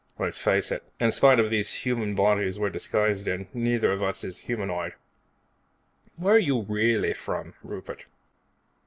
[0.17, 4.23] Let's face it, in spite of these human bodies we're disguised in, neither of us
[4.23, 4.95] is humanoid.
[6.15, 8.05] Where are you really from, Rupert?"